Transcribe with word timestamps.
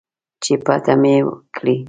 چې 0.43 0.53
پټه 0.65 0.93
مې 1.01 1.15
کړي 1.55 1.75